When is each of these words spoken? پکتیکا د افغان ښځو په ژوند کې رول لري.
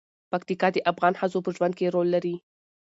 پکتیکا 0.31 0.67
د 0.73 0.77
افغان 0.91 1.13
ښځو 1.19 1.39
په 1.45 1.49
ژوند 1.55 1.73
کې 1.77 1.93
رول 1.93 2.07
لري. 2.15 2.35